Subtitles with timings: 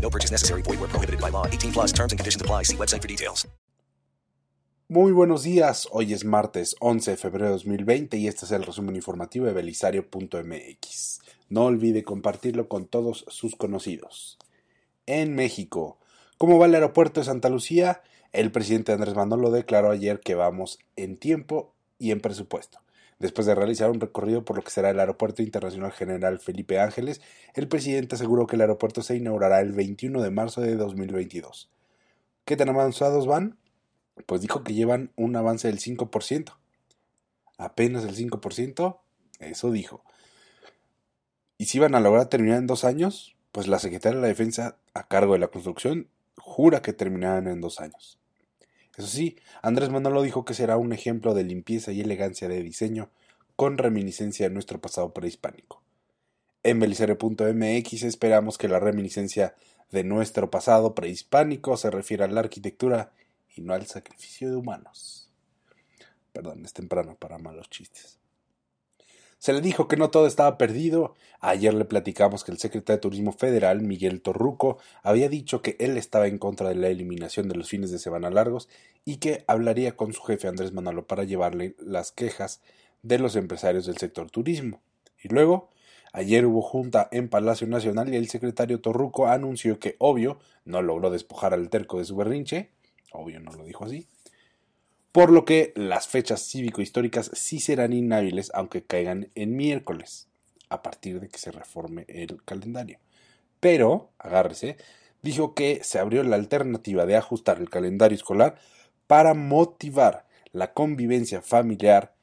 [0.00, 0.62] No purchase necessary.
[0.62, 1.46] Void where prohibited by law.
[1.46, 2.64] 18 plus terms and conditions apply.
[2.64, 3.46] See website for details.
[4.92, 5.86] Muy buenos días.
[5.92, 9.52] Hoy es martes 11 de febrero de 2020 y este es el resumen informativo de
[9.52, 11.20] belisario.mx.
[11.48, 14.36] No olvide compartirlo con todos sus conocidos.
[15.06, 16.00] En México,
[16.38, 18.02] ¿cómo va el aeropuerto de Santa Lucía?
[18.32, 22.80] El presidente Andrés Manuel lo declaró ayer que vamos en tiempo y en presupuesto.
[23.20, 27.20] Después de realizar un recorrido por lo que será el Aeropuerto Internacional General Felipe Ángeles,
[27.54, 31.70] el presidente aseguró que el aeropuerto se inaugurará el 21 de marzo de 2022.
[32.46, 33.58] ¿Qué tan avanzados van?
[34.24, 36.56] Pues dijo que llevan un avance del 5%.
[37.58, 39.00] Apenas el 5%,
[39.38, 40.02] eso dijo.
[41.58, 43.36] ¿Y si van a lograr terminar en dos años?
[43.52, 47.60] Pues la Secretaría de la Defensa, a cargo de la construcción, jura que terminarán en
[47.60, 48.19] dos años.
[49.00, 53.08] Eso sí, Andrés Manolo dijo que será un ejemplo de limpieza y elegancia de diseño,
[53.56, 55.82] con reminiscencia de nuestro pasado prehispánico.
[56.62, 59.54] En belicere.mx esperamos que la reminiscencia
[59.90, 63.10] de nuestro pasado prehispánico se refiera a la arquitectura
[63.56, 65.30] y no al sacrificio de humanos.
[66.34, 68.18] Perdón, es temprano para malos chistes.
[69.40, 71.14] Se le dijo que no todo estaba perdido.
[71.40, 75.96] Ayer le platicamos que el secretario de Turismo Federal, Miguel Torruco, había dicho que él
[75.96, 78.68] estaba en contra de la eliminación de los fines de semana largos
[79.06, 82.60] y que hablaría con su jefe Andrés Manolo para llevarle las quejas
[83.02, 84.82] de los empresarios del sector turismo.
[85.24, 85.70] Y luego,
[86.12, 91.08] ayer hubo junta en Palacio Nacional y el secretario Torruco anunció que, obvio, no logró
[91.08, 92.68] despojar al terco de su berrinche,
[93.10, 94.06] obvio no lo dijo así,
[95.12, 100.28] por lo que las fechas cívico-históricas sí serán inhábiles aunque caigan en miércoles,
[100.68, 102.98] a partir de que se reforme el calendario.
[103.58, 104.76] Pero, agárrese,
[105.22, 108.56] dijo que se abrió la alternativa de ajustar el calendario escolar
[109.06, 112.14] para motivar la convivencia familiar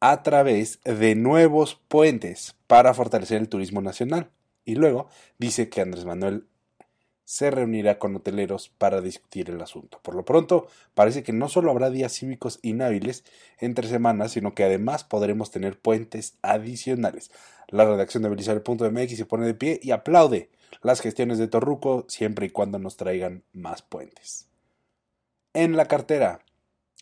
[0.00, 4.30] a través de nuevos puentes para fortalecer el turismo nacional.
[4.64, 5.08] Y luego
[5.38, 6.46] dice que Andrés Manuel
[7.26, 9.98] se reunirá con hoteleros para discutir el asunto.
[10.02, 13.24] Por lo pronto, parece que no solo habrá días cívicos inhábiles
[13.58, 17.32] entre semanas, sino que además podremos tener puentes adicionales.
[17.66, 20.50] La redacción de Belisario.mx se pone de pie y aplaude
[20.82, 24.46] las gestiones de Torruco siempre y cuando nos traigan más puentes.
[25.52, 26.42] En la cartera,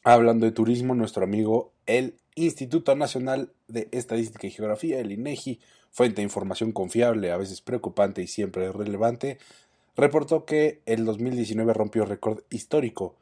[0.04, 5.60] hablando de turismo, nuestro amigo el Instituto Nacional de Estadística y Geografía, el INEGI,
[5.90, 9.38] fuente de información confiable, a veces preocupante y siempre relevante,
[9.96, 13.14] reportó que el 2019 rompió récord histórico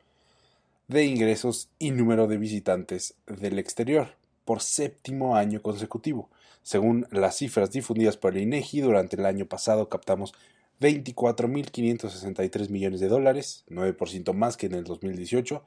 [0.88, 6.28] de ingresos y número de visitantes del exterior por séptimo año consecutivo.
[6.62, 10.34] Según las cifras difundidas por el INEGI, durante el año pasado captamos
[10.80, 15.64] 24.563 millones de dólares, 9% más que en el 2018,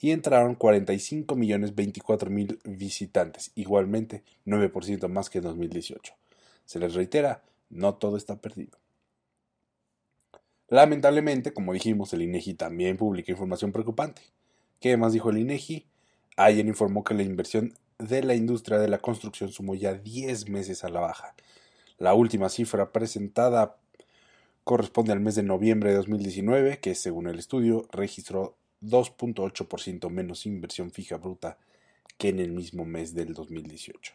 [0.00, 6.14] y entraron 45 millones 24 mil visitantes, igualmente 9% más que en 2018.
[6.64, 8.78] Se les reitera, no todo está perdido.
[10.68, 14.22] Lamentablemente, como dijimos, el INEGI también publica información preocupante.
[14.80, 15.86] ¿Qué más dijo el INEGI?
[16.36, 20.84] Ayer informó que la inversión de la industria de la construcción sumó ya 10 meses
[20.84, 21.34] a la baja.
[21.98, 23.76] La última cifra presentada
[24.64, 30.90] corresponde al mes de noviembre de 2019, que según el estudio registró 2.8% menos inversión
[30.90, 31.58] fija bruta
[32.18, 34.12] que en el mismo mes del 2018.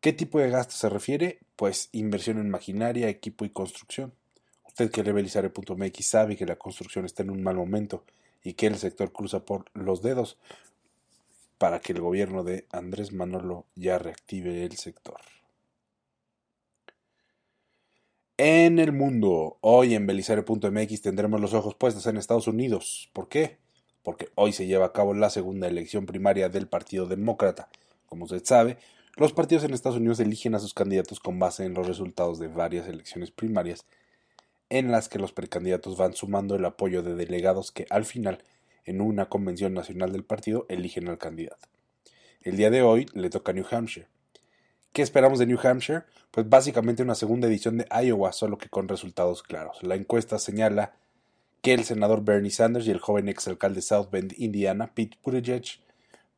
[0.00, 1.38] ¿Qué tipo de gasto se refiere?
[1.54, 4.12] Pues inversión en maquinaria, equipo y construcción.
[4.72, 8.04] Usted que lee Belisario.mx sabe que la construcción está en un mal momento
[8.42, 10.38] y que el sector cruza por los dedos
[11.58, 15.20] para que el gobierno de Andrés Manolo ya reactive el sector.
[18.38, 23.10] En el mundo, hoy en Belisario.mx tendremos los ojos puestos en Estados Unidos.
[23.12, 23.58] ¿Por qué?
[24.02, 27.68] Porque hoy se lleva a cabo la segunda elección primaria del Partido Demócrata.
[28.06, 28.78] Como usted sabe,
[29.16, 32.48] los partidos en Estados Unidos eligen a sus candidatos con base en los resultados de
[32.48, 33.84] varias elecciones primarias
[34.72, 38.42] en las que los precandidatos van sumando el apoyo de delegados que al final
[38.86, 41.68] en una convención nacional del partido eligen al candidato.
[42.40, 44.08] El día de hoy le toca a New Hampshire.
[44.94, 46.04] ¿Qué esperamos de New Hampshire?
[46.30, 49.82] Pues básicamente una segunda edición de Iowa, solo que con resultados claros.
[49.82, 50.96] La encuesta señala
[51.60, 55.64] que el senador Bernie Sanders y el joven exalcalde de South Bend, Indiana, Pete Buttigieg,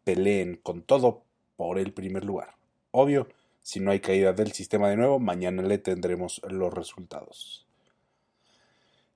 [0.02, 1.22] peleen con todo
[1.54, 2.56] por el primer lugar.
[2.90, 3.28] Obvio,
[3.62, 7.64] si no hay caída del sistema de nuevo, mañana le tendremos los resultados.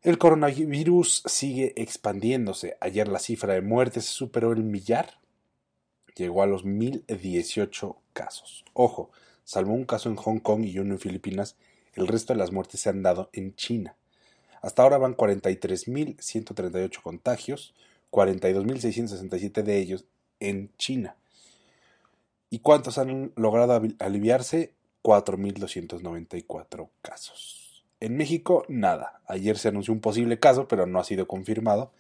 [0.09, 2.79] El coronavirus sigue expandiéndose.
[2.81, 5.21] Ayer la cifra de muertes superó el millar.
[6.17, 8.65] Llegó a los 1018 casos.
[8.73, 9.11] Ojo,
[9.45, 11.57] salvo un caso en Hong Kong y uno en Filipinas,
[11.93, 13.97] el resto de las muertes se han dado en China.
[14.63, 17.75] Hasta ahora van 43.138 contagios,
[18.11, 20.07] 42.667 de ellos
[20.41, 21.17] en China.
[22.49, 24.73] ¿Y cuántos han logrado aliviarse?
[25.03, 27.68] 4.294 casos.
[28.01, 29.21] En México, nada.
[29.27, 31.93] Ayer se anunció un posible caso, pero no ha sido confirmado.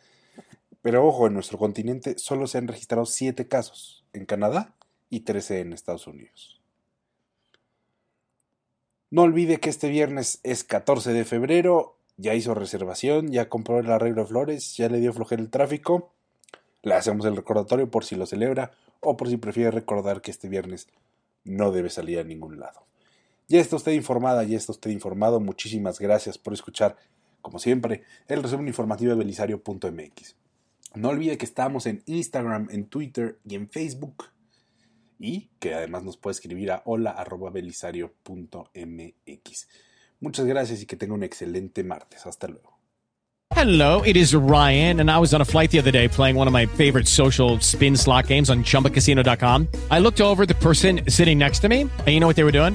[0.82, 4.74] Pero ojo, en nuestro continente solo se han registrado 7 casos en Canadá
[5.10, 6.60] y 13 en Estados Unidos.
[9.10, 13.90] No olvide que este viernes es 14 de febrero ya hizo reservación, ya compró el
[13.90, 16.12] arreglo de flores, ya le dio flojera el tráfico.
[16.82, 20.48] Le hacemos el recordatorio por si lo celebra o por si prefiere recordar que este
[20.48, 20.88] viernes
[21.44, 22.84] no debe salir a ningún lado.
[23.48, 25.40] Ya está usted informada, ya está usted informado.
[25.40, 26.96] Muchísimas gracias por escuchar,
[27.40, 30.36] como siempre, el resumen informativo de belisario.mx.
[30.94, 34.24] No olvide que estamos en Instagram, en Twitter y en Facebook.
[35.18, 39.68] Y que además nos puede escribir a hola.belisario.mx.
[40.20, 42.26] Muchas gracias y que tenga un excelente martes.
[42.26, 42.76] Hasta luego.
[43.54, 46.46] Hello, it is Ryan, and I was on a flight the other day playing one
[46.46, 49.66] of my favorite social spin slot games on chumbacasino.com.
[49.90, 52.52] I looked over the person sitting next to me, and you know what they were
[52.52, 52.74] doing?